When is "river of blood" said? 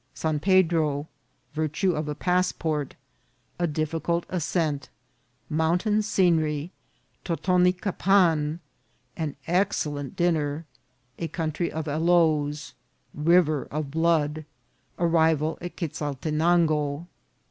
13.31-14.43